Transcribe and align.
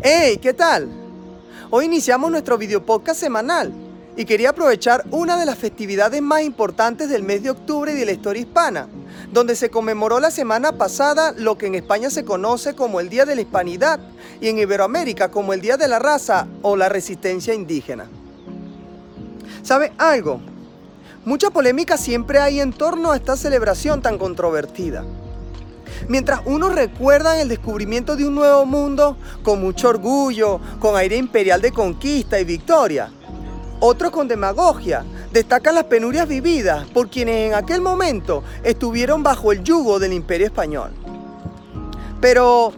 ¡Hey! 0.00 0.38
¿Qué 0.40 0.54
tal? 0.54 0.88
Hoy 1.70 1.86
iniciamos 1.86 2.30
nuestro 2.30 2.56
video 2.56 2.86
podcast 2.86 3.18
semanal 3.18 3.72
y 4.16 4.26
quería 4.26 4.50
aprovechar 4.50 5.04
una 5.10 5.36
de 5.36 5.44
las 5.44 5.58
festividades 5.58 6.22
más 6.22 6.42
importantes 6.42 7.08
del 7.08 7.24
mes 7.24 7.42
de 7.42 7.50
octubre 7.50 7.90
y 7.90 7.96
de 7.96 8.06
la 8.06 8.12
historia 8.12 8.42
hispana, 8.42 8.86
donde 9.32 9.56
se 9.56 9.70
conmemoró 9.70 10.20
la 10.20 10.30
semana 10.30 10.78
pasada 10.78 11.32
lo 11.36 11.58
que 11.58 11.66
en 11.66 11.74
España 11.74 12.10
se 12.10 12.24
conoce 12.24 12.76
como 12.76 13.00
el 13.00 13.08
Día 13.08 13.24
de 13.24 13.34
la 13.34 13.40
Hispanidad 13.40 13.98
y 14.40 14.46
en 14.46 14.60
Iberoamérica 14.60 15.32
como 15.32 15.52
el 15.52 15.60
Día 15.60 15.76
de 15.76 15.88
la 15.88 15.98
Raza 15.98 16.46
o 16.62 16.76
la 16.76 16.88
Resistencia 16.88 17.52
Indígena. 17.52 18.08
¿Sabe 19.64 19.92
algo? 19.98 20.40
Mucha 21.24 21.50
polémica 21.50 21.96
siempre 21.96 22.38
hay 22.38 22.60
en 22.60 22.72
torno 22.72 23.10
a 23.10 23.16
esta 23.16 23.36
celebración 23.36 24.00
tan 24.00 24.16
controvertida. 24.16 25.04
Mientras 26.06 26.40
unos 26.44 26.74
recuerdan 26.74 27.40
el 27.40 27.48
descubrimiento 27.48 28.16
de 28.16 28.26
un 28.26 28.34
nuevo 28.34 28.64
mundo 28.64 29.16
con 29.42 29.60
mucho 29.60 29.88
orgullo, 29.88 30.60
con 30.78 30.96
aire 30.96 31.16
imperial 31.16 31.60
de 31.60 31.72
conquista 31.72 32.38
y 32.38 32.44
victoria, 32.44 33.10
otros 33.80 34.10
con 34.10 34.28
demagogia 34.28 35.04
destacan 35.32 35.74
las 35.74 35.84
penurias 35.84 36.28
vividas 36.28 36.86
por 36.90 37.08
quienes 37.08 37.48
en 37.48 37.54
aquel 37.54 37.80
momento 37.80 38.42
estuvieron 38.64 39.22
bajo 39.22 39.52
el 39.52 39.62
yugo 39.62 39.98
del 39.98 40.12
imperio 40.12 40.46
español. 40.46 40.90
Pero, 42.20 42.72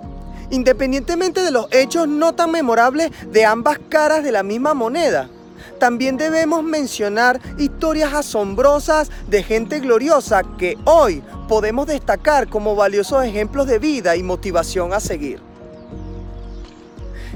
independientemente 0.50 1.42
de 1.42 1.50
los 1.50 1.68
hechos 1.70 2.08
no 2.08 2.34
tan 2.34 2.50
memorables 2.50 3.10
de 3.30 3.44
ambas 3.44 3.78
caras 3.88 4.22
de 4.22 4.32
la 4.32 4.42
misma 4.42 4.74
moneda, 4.74 5.30
también 5.80 6.16
debemos 6.16 6.62
mencionar 6.62 7.40
historias 7.58 8.12
asombrosas 8.12 9.10
de 9.26 9.42
gente 9.42 9.80
gloriosa 9.80 10.42
que 10.56 10.78
hoy 10.84 11.24
podemos 11.48 11.88
destacar 11.88 12.48
como 12.48 12.76
valiosos 12.76 13.24
ejemplos 13.24 13.66
de 13.66 13.80
vida 13.80 14.14
y 14.14 14.22
motivación 14.22 14.92
a 14.92 15.00
seguir. 15.00 15.40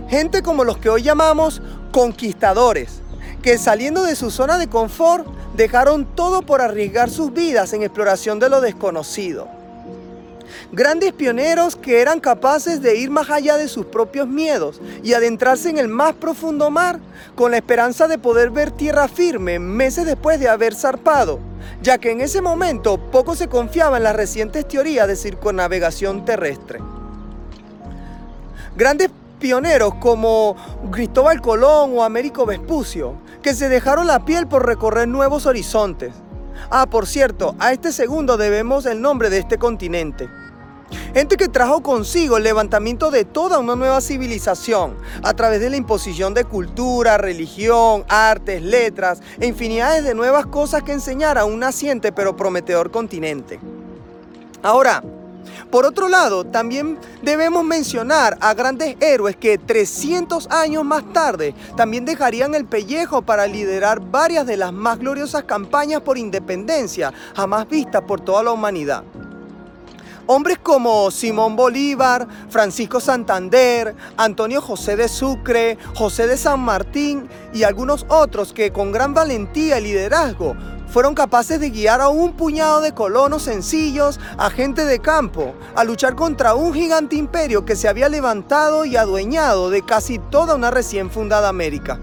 Gente 0.08 0.42
como 0.42 0.62
los 0.62 0.78
que 0.78 0.90
hoy 0.90 1.02
llamamos 1.02 1.60
conquistadores, 1.90 3.00
que 3.42 3.58
saliendo 3.58 4.04
de 4.04 4.14
su 4.14 4.30
zona 4.30 4.58
de 4.58 4.68
confort 4.68 5.26
dejaron 5.56 6.04
todo 6.04 6.42
por 6.42 6.60
arriesgar 6.60 7.10
sus 7.10 7.32
vidas 7.32 7.72
en 7.72 7.82
exploración 7.82 8.38
de 8.38 8.50
lo 8.50 8.60
desconocido 8.60 9.63
Grandes 10.72 11.12
pioneros 11.12 11.76
que 11.76 12.00
eran 12.00 12.20
capaces 12.20 12.82
de 12.82 12.96
ir 12.96 13.10
más 13.10 13.30
allá 13.30 13.56
de 13.56 13.68
sus 13.68 13.86
propios 13.86 14.28
miedos 14.28 14.80
y 15.02 15.12
adentrarse 15.12 15.70
en 15.70 15.78
el 15.78 15.88
más 15.88 16.14
profundo 16.14 16.70
mar 16.70 16.98
con 17.34 17.50
la 17.50 17.56
esperanza 17.56 18.08
de 18.08 18.18
poder 18.18 18.50
ver 18.50 18.70
tierra 18.70 19.08
firme 19.08 19.58
meses 19.58 20.06
después 20.06 20.40
de 20.40 20.48
haber 20.48 20.74
zarpado, 20.74 21.38
ya 21.82 21.98
que 21.98 22.10
en 22.10 22.20
ese 22.20 22.40
momento 22.40 22.98
poco 22.98 23.34
se 23.36 23.48
confiaba 23.48 23.96
en 23.96 24.04
las 24.04 24.16
recientes 24.16 24.66
teorías 24.66 25.08
de 25.08 25.16
circunnavegación 25.16 26.24
terrestre. 26.24 26.80
Grandes 28.76 29.10
pioneros 29.38 29.94
como 29.96 30.56
Cristóbal 30.90 31.40
Colón 31.40 31.92
o 31.94 32.02
Américo 32.02 32.46
Vespucio, 32.46 33.14
que 33.42 33.54
se 33.54 33.68
dejaron 33.68 34.06
la 34.06 34.24
piel 34.24 34.46
por 34.46 34.66
recorrer 34.66 35.06
nuevos 35.06 35.46
horizontes. 35.46 36.14
Ah, 36.70 36.86
por 36.86 37.06
cierto, 37.06 37.54
a 37.58 37.72
este 37.72 37.92
segundo 37.92 38.36
debemos 38.36 38.86
el 38.86 39.00
nombre 39.02 39.28
de 39.30 39.38
este 39.38 39.58
continente. 39.58 40.28
Gente 41.14 41.36
que 41.36 41.48
trajo 41.48 41.80
consigo 41.80 42.38
el 42.38 42.42
levantamiento 42.42 43.12
de 43.12 43.24
toda 43.24 43.60
una 43.60 43.76
nueva 43.76 44.00
civilización 44.00 44.96
a 45.22 45.32
través 45.32 45.60
de 45.60 45.70
la 45.70 45.76
imposición 45.76 46.34
de 46.34 46.44
cultura, 46.44 47.18
religión, 47.18 48.04
artes, 48.08 48.60
letras 48.60 49.20
e 49.38 49.46
infinidades 49.46 50.02
de 50.02 50.16
nuevas 50.16 50.46
cosas 50.46 50.82
que 50.82 50.90
enseñar 50.90 51.38
a 51.38 51.44
un 51.44 51.60
naciente 51.60 52.10
pero 52.10 52.34
prometedor 52.34 52.90
continente. 52.90 53.60
Ahora, 54.60 55.04
por 55.70 55.86
otro 55.86 56.08
lado, 56.08 56.42
también 56.42 56.98
debemos 57.22 57.62
mencionar 57.62 58.36
a 58.40 58.52
grandes 58.54 58.96
héroes 58.98 59.36
que 59.36 59.56
300 59.56 60.48
años 60.50 60.84
más 60.84 61.12
tarde 61.12 61.54
también 61.76 62.04
dejarían 62.04 62.56
el 62.56 62.64
pellejo 62.64 63.22
para 63.22 63.46
liderar 63.46 64.00
varias 64.00 64.46
de 64.48 64.56
las 64.56 64.72
más 64.72 64.98
gloriosas 64.98 65.44
campañas 65.44 66.00
por 66.00 66.18
independencia 66.18 67.12
jamás 67.36 67.68
vistas 67.68 68.02
por 68.02 68.20
toda 68.20 68.42
la 68.42 68.50
humanidad. 68.50 69.04
Hombres 70.26 70.58
como 70.62 71.10
Simón 71.10 71.54
Bolívar, 71.54 72.26
Francisco 72.48 72.98
Santander, 72.98 73.94
Antonio 74.16 74.62
José 74.62 74.96
de 74.96 75.08
Sucre, 75.08 75.76
José 75.94 76.26
de 76.26 76.38
San 76.38 76.60
Martín 76.60 77.28
y 77.52 77.64
algunos 77.64 78.06
otros 78.08 78.54
que 78.54 78.72
con 78.72 78.90
gran 78.90 79.12
valentía 79.12 79.78
y 79.78 79.82
liderazgo 79.82 80.56
fueron 80.88 81.14
capaces 81.14 81.60
de 81.60 81.68
guiar 81.70 82.00
a 82.00 82.08
un 82.08 82.32
puñado 82.32 82.80
de 82.80 82.94
colonos 82.94 83.42
sencillos, 83.42 84.18
a 84.38 84.48
gente 84.48 84.86
de 84.86 85.00
campo, 85.00 85.54
a 85.74 85.84
luchar 85.84 86.14
contra 86.14 86.54
un 86.54 86.72
gigante 86.72 87.16
imperio 87.16 87.64
que 87.66 87.76
se 87.76 87.88
había 87.88 88.08
levantado 88.08 88.84
y 88.86 88.96
adueñado 88.96 89.68
de 89.68 89.82
casi 89.82 90.18
toda 90.18 90.54
una 90.54 90.70
recién 90.70 91.10
fundada 91.10 91.48
América. 91.48 92.00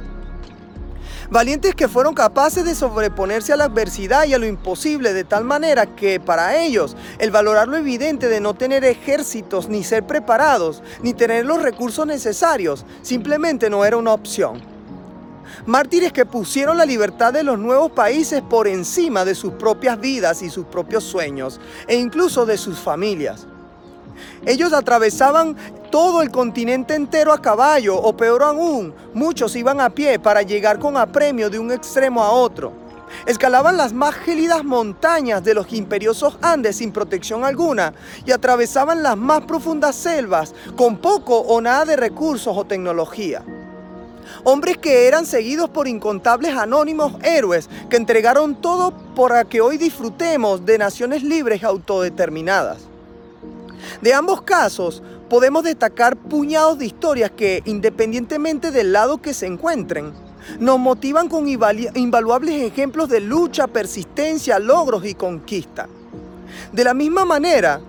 Valientes 1.32 1.76
que 1.76 1.88
fueron 1.88 2.14
capaces 2.14 2.66
de 2.66 2.76
sobreponerse 2.76 3.54
a 3.54 3.56
la 3.56 3.64
adversidad 3.64 4.26
y 4.26 4.34
a 4.34 4.38
lo 4.38 4.46
imposible 4.46 5.14
de 5.14 5.24
tal 5.24 5.46
manera 5.46 5.86
que 5.86 6.20
para 6.20 6.58
ellos 6.58 6.98
el 7.20 7.32
valorar 7.32 7.70
lo 7.70 7.78
evidente 7.78 8.28
de 8.28 8.42
no 8.42 8.54
tener 8.54 8.84
ejércitos, 8.84 9.70
ni 9.70 9.86
ser 9.86 10.06
preparados, 10.06 10.84
ni 11.02 11.14
tener 11.14 11.46
los 11.46 11.62
recursos 11.62 12.06
necesarios, 12.06 12.86
simplemente 13.02 13.70
no 13.70 13.86
era 13.86 13.96
una 13.96 14.12
opción. 14.12 14.62
Mártires 15.66 16.12
que 16.12 16.26
pusieron 16.26 16.78
la 16.78 16.86
libertad 16.86 17.32
de 17.32 17.44
los 17.44 17.58
nuevos 17.58 17.94
países 17.94 18.42
por 18.42 18.68
encima 18.68 19.24
de 19.24 19.34
sus 19.34 19.54
propias 19.54 20.02
vidas 20.02 20.42
y 20.42 20.50
sus 20.50 20.66
propios 20.66 21.06
sueños, 21.06 21.62
e 21.88 21.96
incluso 21.96 22.46
de 22.46 22.58
sus 22.58 22.78
familias. 22.78 23.48
Ellos 24.46 24.74
atravesaban 24.74 25.56
todo 25.92 26.22
el 26.22 26.32
continente 26.32 26.96
entero 26.96 27.34
a 27.34 27.42
caballo 27.42 27.98
o 27.98 28.16
peor 28.16 28.44
aún, 28.44 28.94
muchos 29.14 29.56
iban 29.56 29.82
a 29.82 29.90
pie 29.90 30.18
para 30.18 30.42
llegar 30.42 30.80
con 30.80 30.96
apremio 30.98 31.50
de 31.50 31.60
un 31.60 31.72
extremo 31.72 32.24
a 32.24 32.32
otro. 32.32 32.72
Escalaban 33.26 33.76
las 33.76 33.92
más 33.92 34.16
gélidas 34.16 34.64
montañas 34.64 35.44
de 35.44 35.54
los 35.54 35.72
imperiosos 35.74 36.38
Andes 36.42 36.78
sin 36.78 36.94
protección 36.94 37.44
alguna 37.44 37.94
y 38.26 38.32
atravesaban 38.32 39.04
las 39.04 39.18
más 39.18 39.42
profundas 39.42 39.96
selvas 39.98 40.56
con 40.78 40.98
poco 40.98 41.38
o 41.38 41.60
nada 41.60 41.84
de 41.84 41.98
recursos 41.98 42.56
o 42.58 42.64
tecnología. 42.64 43.44
Hombres 44.46 44.78
que 44.78 45.08
eran 45.08 45.26
seguidos 45.26 45.70
por 45.70 45.90
incontables 45.90 46.56
anónimos 46.56 47.14
héroes 47.22 47.70
que 47.90 47.98
entregaron 47.98 48.56
todo 48.56 48.94
para 49.14 49.44
que 49.44 49.60
hoy 49.60 49.78
disfrutemos 49.78 50.66
de 50.66 50.78
naciones 50.78 51.22
libres 51.22 51.62
y 51.62 51.66
autodeterminadas. 51.66 52.78
De 54.02 54.14
ambos 54.14 54.42
casos, 54.44 55.04
podemos 55.32 55.64
destacar 55.64 56.18
puñados 56.18 56.78
de 56.78 56.86
historias 56.86 57.32
que, 57.32 57.64
independientemente 57.64 58.70
del 58.70 58.92
lado 58.92 59.22
que 59.22 59.34
se 59.34 59.46
encuentren, 59.46 60.12
nos 60.60 60.78
motivan 60.78 61.30
con 61.30 61.48
invaluables 61.48 62.62
ejemplos 62.62 63.08
de 63.08 63.22
lucha, 63.22 63.68
persistencia, 63.68 64.60
logros 64.60 65.06
y 65.06 65.14
conquista. 65.14 65.88
De 66.74 66.84
la 66.84 66.94
misma 66.94 67.24
manera, 67.24 67.80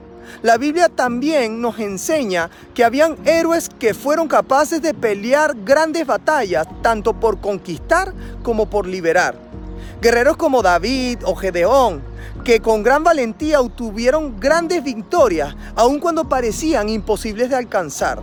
la 0.42 0.56
Biblia 0.56 0.88
también 0.88 1.60
nos 1.60 1.80
enseña 1.80 2.48
que 2.74 2.84
habían 2.84 3.16
héroes 3.24 3.68
que 3.76 3.92
fueron 3.92 4.28
capaces 4.28 4.80
de 4.80 4.94
pelear 4.94 5.56
grandes 5.64 6.06
batallas, 6.06 6.68
tanto 6.80 7.12
por 7.12 7.40
conquistar 7.40 8.14
como 8.44 8.70
por 8.70 8.86
liberar. 8.86 9.34
Guerreros 10.00 10.36
como 10.36 10.62
David 10.62 11.18
o 11.24 11.34
Gedeón, 11.34 12.02
que 12.44 12.60
con 12.60 12.82
gran 12.82 13.04
valentía 13.04 13.60
obtuvieron 13.60 14.38
grandes 14.40 14.82
victorias, 14.82 15.54
aun 15.76 16.00
cuando 16.00 16.28
parecían 16.28 16.88
imposibles 16.88 17.50
de 17.50 17.56
alcanzar. 17.56 18.20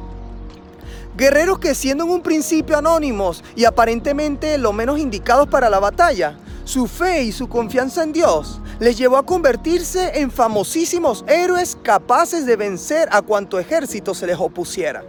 Guerreros 1.16 1.60
que 1.60 1.76
siendo 1.76 2.06
en 2.06 2.12
un 2.12 2.22
principio 2.22 2.78
anónimos 2.78 3.44
y 3.56 3.66
aparentemente 3.66 4.58
lo 4.58 4.74
menos 4.74 5.00
indicados 5.00 5.48
para 5.48 5.70
la 5.70 5.80
batalla, 5.80 6.38
su 6.64 6.88
fe 6.88 7.24
y 7.24 7.32
su 7.32 7.50
confianza 7.50 8.04
en 8.04 8.14
Dios 8.14 8.62
les 8.80 8.98
llevó 8.98 9.18
a 9.18 9.26
convertirse 9.26 10.20
en 10.20 10.32
famosísimos 10.32 11.26
héroes 11.28 11.78
capaces 11.82 12.46
de 12.46 12.56
vencer 12.56 13.10
a 13.12 13.22
cuanto 13.22 13.60
ejército 13.60 14.14
se 14.14 14.28
les 14.28 14.38
opusiera. 14.38 15.04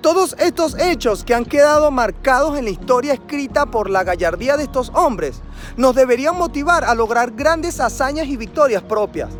Todos 0.00 0.36
estos 0.38 0.78
hechos 0.78 1.24
que 1.24 1.34
han 1.34 1.44
quedado 1.44 1.90
marcados 1.90 2.58
en 2.58 2.64
la 2.64 2.70
historia 2.70 3.12
escrita 3.12 3.66
por 3.66 3.90
la 3.90 4.04
gallardía 4.04 4.56
de 4.56 4.64
estos 4.64 4.90
hombres 4.94 5.40
nos 5.76 5.94
deberían 5.94 6.38
motivar 6.38 6.84
a 6.84 6.94
lograr 6.94 7.32
grandes 7.32 7.80
hazañas 7.80 8.26
y 8.26 8.36
victorias 8.36 8.82
propias. 8.82 9.30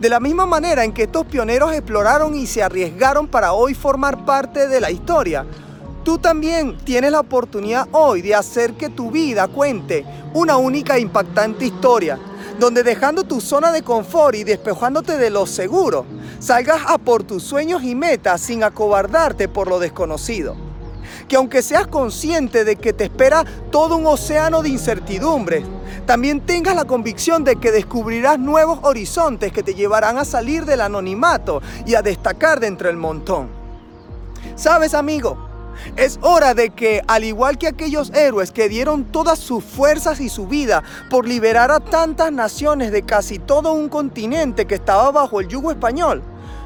De 0.00 0.08
la 0.08 0.20
misma 0.20 0.46
manera 0.46 0.84
en 0.84 0.92
que 0.92 1.04
estos 1.04 1.26
pioneros 1.26 1.72
exploraron 1.72 2.34
y 2.34 2.46
se 2.46 2.62
arriesgaron 2.62 3.28
para 3.28 3.52
hoy 3.52 3.74
formar 3.74 4.24
parte 4.24 4.68
de 4.68 4.80
la 4.80 4.90
historia, 4.90 5.46
tú 6.04 6.18
también 6.18 6.78
tienes 6.78 7.12
la 7.12 7.20
oportunidad 7.20 7.88
hoy 7.92 8.22
de 8.22 8.34
hacer 8.34 8.74
que 8.74 8.88
tu 8.88 9.10
vida 9.10 9.48
cuente 9.48 10.04
una 10.34 10.56
única 10.56 10.96
e 10.96 11.00
impactante 11.00 11.66
historia 11.66 12.18
donde 12.58 12.82
dejando 12.82 13.24
tu 13.24 13.40
zona 13.40 13.70
de 13.70 13.82
confort 13.82 14.36
y 14.36 14.44
despejándote 14.44 15.18
de 15.18 15.30
lo 15.30 15.46
seguro, 15.46 16.06
salgas 16.38 16.82
a 16.86 16.98
por 16.98 17.22
tus 17.24 17.42
sueños 17.42 17.82
y 17.82 17.94
metas 17.94 18.40
sin 18.40 18.64
acobardarte 18.64 19.48
por 19.48 19.68
lo 19.68 19.78
desconocido. 19.78 20.56
Que 21.28 21.36
aunque 21.36 21.62
seas 21.62 21.86
consciente 21.86 22.64
de 22.64 22.76
que 22.76 22.92
te 22.92 23.04
espera 23.04 23.44
todo 23.70 23.96
un 23.96 24.06
océano 24.06 24.62
de 24.62 24.68
incertidumbres, 24.68 25.64
también 26.06 26.40
tengas 26.40 26.76
la 26.76 26.84
convicción 26.84 27.42
de 27.42 27.56
que 27.56 27.72
descubrirás 27.72 28.38
nuevos 28.38 28.78
horizontes 28.82 29.52
que 29.52 29.62
te 29.62 29.74
llevarán 29.74 30.18
a 30.18 30.24
salir 30.24 30.64
del 30.64 30.80
anonimato 30.80 31.60
y 31.84 31.96
a 31.96 32.02
destacar 32.02 32.60
de 32.60 32.68
entre 32.68 32.90
el 32.90 32.96
montón. 32.96 33.48
Sabes, 34.54 34.94
amigo, 34.94 35.45
Es 35.96 36.18
hora 36.22 36.54
de 36.54 36.70
que, 36.70 37.02
al 37.06 37.24
igual 37.24 37.58
que 37.58 37.68
aquellos 37.68 38.10
héroes 38.10 38.52
que 38.52 38.68
dieron 38.68 39.04
todas 39.04 39.38
sus 39.38 39.64
fuerzas 39.64 40.20
y 40.20 40.28
su 40.28 40.46
vida 40.46 40.82
por 41.10 41.26
liberar 41.26 41.70
a 41.70 41.80
tantas 41.80 42.32
naciones 42.32 42.92
de 42.92 43.02
casi 43.02 43.38
todo 43.38 43.72
un 43.72 43.88
continente 43.88 44.66
que 44.66 44.74
estaba 44.74 45.10
bajo 45.10 45.40
el 45.40 45.48
yugo 45.48 45.70
español, 45.70 46.22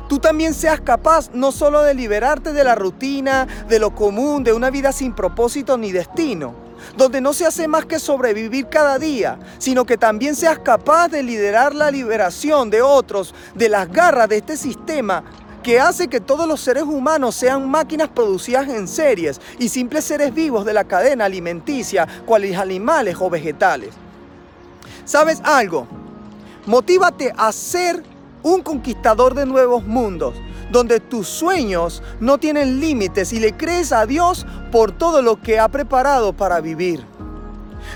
tú 0.08 0.18
también 0.18 0.54
seas 0.54 0.80
capaz 0.80 1.30
no 1.32 1.52
solo 1.52 1.82
de 1.82 1.94
liberarte 1.94 2.52
de 2.52 2.64
la 2.64 2.74
rutina, 2.74 3.46
de 3.68 3.78
lo 3.78 3.94
común, 3.94 4.42
de 4.42 4.52
una 4.52 4.70
vida 4.70 4.92
sin 4.92 5.14
propósito 5.14 5.76
ni 5.78 5.92
destino, 5.92 6.54
donde 6.96 7.20
no 7.20 7.32
se 7.32 7.46
hace 7.46 7.68
más 7.68 7.84
que 7.84 7.98
sobrevivir 7.98 8.68
cada 8.68 8.98
día, 8.98 9.38
sino 9.58 9.84
que 9.84 9.96
también 9.96 10.34
seas 10.34 10.58
capaz 10.58 11.08
de 11.08 11.22
liderar 11.22 11.74
la 11.74 11.90
liberación 11.90 12.70
de 12.70 12.82
otros 12.82 13.34
de 13.54 13.68
las 13.68 13.90
garras 13.90 14.28
de 14.28 14.38
este 14.38 14.56
sistema 14.56 15.22
que 15.62 15.78
hace 15.78 16.08
que 16.08 16.20
todos 16.20 16.46
los 16.46 16.60
seres 16.60 16.84
humanos 16.84 17.34
sean 17.34 17.68
máquinas 17.70 18.08
producidas 18.08 18.68
en 18.68 18.88
series 18.88 19.40
y 19.58 19.68
simples 19.68 20.04
seres 20.04 20.32
vivos 20.34 20.64
de 20.64 20.72
la 20.72 20.84
cadena 20.84 21.26
alimenticia, 21.26 22.06
cuales 22.26 22.56
animales 22.56 23.16
o 23.20 23.28
vegetales. 23.28 23.90
¿Sabes 25.04 25.40
algo? 25.44 25.86
Motívate 26.66 27.32
a 27.36 27.52
ser 27.52 28.02
un 28.42 28.62
conquistador 28.62 29.34
de 29.34 29.46
nuevos 29.46 29.84
mundos, 29.84 30.34
donde 30.70 31.00
tus 31.00 31.28
sueños 31.28 32.02
no 32.20 32.38
tienen 32.38 32.80
límites 32.80 33.32
y 33.32 33.40
le 33.40 33.56
crees 33.56 33.92
a 33.92 34.06
Dios 34.06 34.46
por 34.70 34.92
todo 34.92 35.20
lo 35.20 35.40
que 35.40 35.58
ha 35.58 35.68
preparado 35.68 36.32
para 36.32 36.60
vivir 36.60 37.04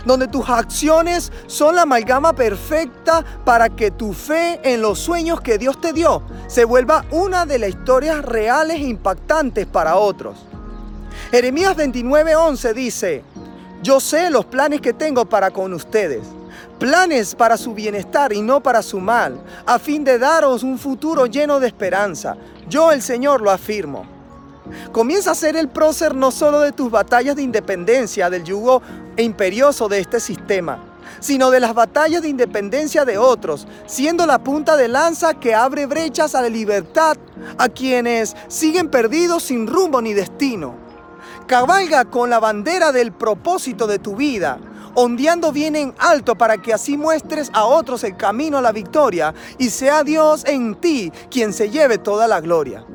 donde 0.05 0.29
tus 0.29 0.49
acciones 0.49 1.33
son 1.47 1.77
la 1.77 1.83
amalgama 1.83 2.33
perfecta 2.33 3.25
para 3.45 3.69
que 3.69 3.91
tu 3.91 4.13
fe 4.13 4.61
en 4.63 4.83
los 4.83 4.99
sueños 4.99 5.41
que 5.41 5.59
Dios 5.59 5.81
te 5.81 5.93
dio 5.93 6.23
se 6.47 6.65
vuelva 6.65 7.05
una 7.11 7.47
de 7.47 7.59
las 7.59 7.71
historias 7.71 8.25
reales 8.25 8.77
e 8.77 8.85
impactantes 8.89 9.67
para 9.67 9.97
otros. 9.97 10.37
Jeremías 11.31 11.77
29:11 11.77 12.75
dice, 12.75 13.25
yo 13.83 14.01
sé 14.01 14.31
los 14.31 14.45
planes 14.45 14.81
que 14.81 14.93
tengo 14.93 15.25
para 15.25 15.51
con 15.51 15.73
ustedes, 15.75 16.23
planes 16.79 17.35
para 17.35 17.57
su 17.57 17.75
bienestar 17.75 18.33
y 18.33 18.41
no 18.41 18.63
para 18.63 18.83
su 18.83 19.01
mal, 19.01 19.41
a 19.67 19.79
fin 19.79 20.05
de 20.05 20.19
daros 20.19 20.63
un 20.63 20.79
futuro 20.79 21.27
lleno 21.27 21.61
de 21.61 21.67
esperanza. 21.67 22.37
Yo 22.69 22.93
el 22.93 23.03
Señor 23.03 23.41
lo 23.41 23.51
afirmo. 23.51 24.14
Comienza 24.93 25.33
a 25.33 25.35
ser 25.35 25.57
el 25.57 25.69
prócer 25.69 26.15
no 26.15 26.31
solo 26.31 26.61
de 26.61 26.73
tus 26.73 26.91
batallas 26.91 27.37
de 27.37 27.43
independencia 27.43 28.31
del 28.31 28.45
yugo 28.45 28.83
imperioso 29.17 29.89
de 29.89 30.01
este 30.01 30.21
sistema, 30.21 30.79
sino 31.21 31.51
de 31.51 31.61
las 31.61 31.75
batallas 31.75 32.23
de 32.23 32.29
independencia 32.29 33.05
de 33.05 33.19
otros, 33.19 33.67
siendo 33.87 34.27
la 34.27 34.43
punta 34.43 34.77
de 34.77 34.89
lanza 34.89 35.35
que 35.35 35.55
abre 35.55 35.87
brechas 35.87 36.35
a 36.35 36.43
la 36.43 36.49
libertad 36.49 37.17
a 37.59 37.69
quienes 37.69 38.35
siguen 38.49 38.89
perdidos 38.89 39.45
sin 39.45 39.67
rumbo 39.67 40.01
ni 40.01 40.15
destino. 40.15 40.75
Cabalga 41.47 42.07
con 42.07 42.31
la 42.31 42.41
bandera 42.41 42.91
del 42.91 43.13
propósito 43.13 43.87
de 43.87 43.99
tu 43.99 44.17
vida, 44.17 44.59
ondeando 44.95 45.53
bien 45.53 45.77
en 45.77 45.95
alto 45.99 46.37
para 46.37 46.59
que 46.59 46.73
así 46.73 46.97
muestres 46.97 47.51
a 47.53 47.65
otros 47.65 48.03
el 48.05 48.17
camino 48.17 48.59
a 48.59 48.63
la 48.63 48.73
victoria 48.73 49.35
y 49.59 49.71
sea 49.71 50.05
Dios 50.05 50.45
en 50.47 50.75
ti 50.77 51.13
quien 51.31 51.53
se 51.53 51.69
lleve 51.69 51.99
toda 51.99 52.27
la 52.27 52.41
gloria. 52.41 52.87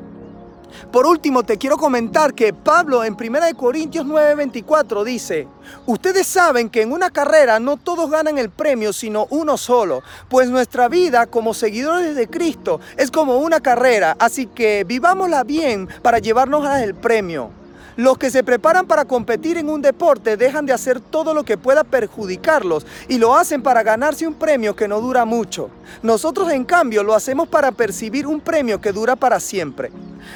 Por 0.90 1.06
último, 1.06 1.42
te 1.42 1.58
quiero 1.58 1.76
comentar 1.76 2.34
que 2.34 2.52
Pablo 2.52 3.04
en 3.04 3.14
1 3.14 3.56
Corintios 3.56 4.06
9:24 4.06 5.04
dice, 5.04 5.48
ustedes 5.86 6.26
saben 6.26 6.68
que 6.68 6.82
en 6.82 6.92
una 6.92 7.10
carrera 7.10 7.60
no 7.60 7.76
todos 7.76 8.10
ganan 8.10 8.38
el 8.38 8.50
premio, 8.50 8.92
sino 8.92 9.26
uno 9.30 9.56
solo, 9.56 10.02
pues 10.28 10.48
nuestra 10.48 10.88
vida 10.88 11.26
como 11.26 11.54
seguidores 11.54 12.16
de 12.16 12.28
Cristo 12.28 12.80
es 12.96 13.10
como 13.10 13.38
una 13.38 13.60
carrera, 13.60 14.16
así 14.18 14.46
que 14.46 14.84
vivámosla 14.84 15.44
bien 15.44 15.88
para 16.02 16.18
llevarnos 16.18 16.66
al 16.66 16.94
premio. 16.94 17.50
Los 17.96 18.16
que 18.16 18.30
se 18.30 18.42
preparan 18.42 18.86
para 18.86 19.04
competir 19.04 19.58
en 19.58 19.68
un 19.68 19.82
deporte 19.82 20.36
dejan 20.36 20.64
de 20.64 20.72
hacer 20.72 21.00
todo 21.00 21.34
lo 21.34 21.44
que 21.44 21.58
pueda 21.58 21.84
perjudicarlos 21.84 22.86
y 23.08 23.18
lo 23.18 23.36
hacen 23.36 23.62
para 23.62 23.82
ganarse 23.82 24.26
un 24.26 24.34
premio 24.34 24.74
que 24.74 24.88
no 24.88 25.02
dura 25.02 25.24
mucho. 25.24 25.68
Nosotros 26.02 26.50
en 26.50 26.64
cambio 26.64 27.02
lo 27.02 27.14
hacemos 27.14 27.48
para 27.48 27.72
percibir 27.72 28.26
un 28.26 28.40
premio 28.40 28.80
que 28.80 28.92
dura 28.92 29.16
para 29.16 29.38
siempre. 29.38 29.90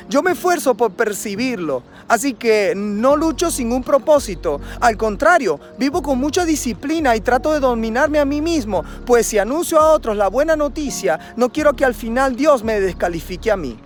Yo 0.08 0.22
me 0.22 0.32
esfuerzo 0.32 0.74
por 0.74 0.92
percibirlo, 0.92 1.82
así 2.08 2.34
que 2.34 2.74
no 2.76 3.16
lucho 3.16 3.50
sin 3.50 3.72
un 3.72 3.82
propósito. 3.82 4.60
Al 4.80 4.96
contrario, 4.96 5.58
vivo 5.78 6.02
con 6.02 6.18
mucha 6.18 6.44
disciplina 6.44 7.16
y 7.16 7.20
trato 7.20 7.52
de 7.52 7.60
dominarme 7.60 8.18
a 8.18 8.24
mí 8.24 8.40
mismo, 8.40 8.84
pues 9.06 9.26
si 9.26 9.38
anuncio 9.38 9.80
a 9.80 9.92
otros 9.92 10.16
la 10.16 10.28
buena 10.28 10.56
noticia, 10.56 11.34
no 11.36 11.50
quiero 11.50 11.74
que 11.74 11.84
al 11.84 11.94
final 11.94 12.36
Dios 12.36 12.64
me 12.64 12.80
descalifique 12.80 13.50
a 13.50 13.56
mí. 13.56 13.78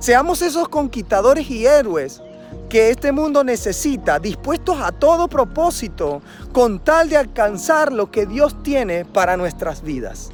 Seamos 0.00 0.42
esos 0.42 0.68
conquistadores 0.68 1.50
y 1.50 1.66
héroes 1.66 2.20
que 2.68 2.90
este 2.90 3.12
mundo 3.12 3.44
necesita, 3.44 4.18
dispuestos 4.18 4.80
a 4.80 4.90
todo 4.90 5.28
propósito, 5.28 6.22
con 6.52 6.80
tal 6.80 7.08
de 7.08 7.16
alcanzar 7.16 7.92
lo 7.92 8.10
que 8.10 8.26
Dios 8.26 8.62
tiene 8.62 9.04
para 9.04 9.36
nuestras 9.36 9.82
vidas. 9.82 10.30